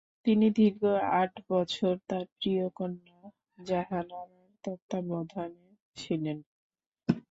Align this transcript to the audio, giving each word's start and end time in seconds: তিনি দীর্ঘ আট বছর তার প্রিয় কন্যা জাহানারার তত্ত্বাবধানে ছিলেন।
তিনি 0.25 0.47
দীর্ঘ 0.57 0.81
আট 1.19 1.33
বছর 1.49 1.93
তার 2.09 2.25
প্রিয় 2.35 2.65
কন্যা 2.77 3.19
জাহানারার 3.61 4.29
তত্ত্বাবধানে 4.63 5.65
ছিলেন। 5.97 6.37